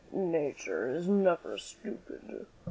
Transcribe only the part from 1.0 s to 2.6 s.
never stupid."